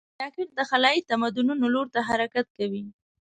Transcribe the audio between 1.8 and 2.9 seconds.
ته حرکت کوي